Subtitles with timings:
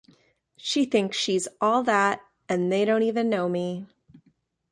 [0.57, 3.85] She thinks she's all that' and they didn't even know me.